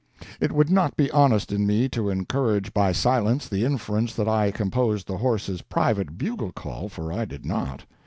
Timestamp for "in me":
1.51-1.87